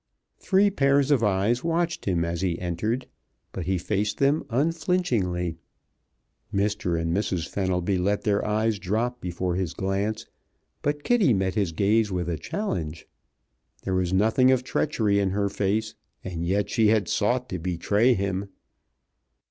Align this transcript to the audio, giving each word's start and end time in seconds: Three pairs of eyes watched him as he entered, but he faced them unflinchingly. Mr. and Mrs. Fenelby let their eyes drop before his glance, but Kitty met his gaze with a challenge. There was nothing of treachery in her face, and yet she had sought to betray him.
Three 0.39 0.71
pairs 0.71 1.11
of 1.11 1.23
eyes 1.23 1.63
watched 1.63 2.05
him 2.05 2.25
as 2.25 2.41
he 2.41 2.57
entered, 2.59 3.05
but 3.51 3.67
he 3.67 3.77
faced 3.77 4.17
them 4.17 4.43
unflinchingly. 4.49 5.57
Mr. 6.51 6.99
and 6.99 7.15
Mrs. 7.15 7.47
Fenelby 7.47 7.99
let 7.99 8.23
their 8.23 8.43
eyes 8.43 8.79
drop 8.79 9.21
before 9.21 9.53
his 9.53 9.75
glance, 9.75 10.25
but 10.81 11.03
Kitty 11.03 11.35
met 11.35 11.53
his 11.53 11.71
gaze 11.71 12.11
with 12.11 12.29
a 12.29 12.37
challenge. 12.39 13.07
There 13.83 13.93
was 13.93 14.11
nothing 14.11 14.49
of 14.49 14.63
treachery 14.63 15.19
in 15.19 15.29
her 15.29 15.49
face, 15.49 15.93
and 16.23 16.47
yet 16.47 16.71
she 16.71 16.87
had 16.87 17.07
sought 17.07 17.47
to 17.49 17.59
betray 17.59 18.15
him. 18.15 18.49